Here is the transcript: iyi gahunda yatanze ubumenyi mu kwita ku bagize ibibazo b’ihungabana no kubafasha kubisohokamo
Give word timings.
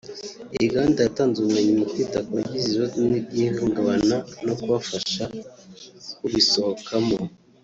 iyi 0.55 0.67
gahunda 0.73 0.99
yatanze 1.01 1.35
ubumenyi 1.39 1.71
mu 1.79 1.85
kwita 1.91 2.17
ku 2.25 2.31
bagize 2.37 2.65
ibibazo 2.67 2.97
b’ihungabana 3.31 4.17
no 4.45 4.53
kubafasha 4.59 5.23
kubisohokamo 6.17 7.17